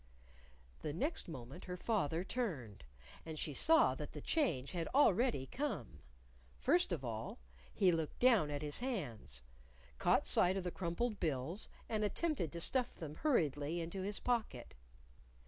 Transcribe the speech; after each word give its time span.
The 0.81 0.93
next 0.93 1.27
moment 1.27 1.65
her 1.65 1.77
father 1.77 2.23
turned. 2.23 2.85
And 3.23 3.37
she 3.37 3.53
saw 3.53 3.93
that 3.93 4.13
the 4.13 4.19
change 4.19 4.71
had 4.71 4.87
already 4.95 5.45
come. 5.45 5.99
First 6.57 6.91
of 6.91 7.05
all, 7.05 7.37
he 7.71 7.91
looked 7.91 8.17
down 8.19 8.49
at 8.49 8.63
his 8.63 8.79
hands, 8.79 9.43
caught 9.99 10.25
sight 10.25 10.57
of 10.57 10.63
the 10.63 10.71
crumpled 10.71 11.19
bills, 11.19 11.69
and 11.87 12.03
attempted 12.03 12.51
to 12.53 12.59
stuff 12.59 12.95
them 12.95 13.13
hurriedly 13.13 13.79
into 13.79 14.01
his 14.01 14.19
pocket. 14.19 14.73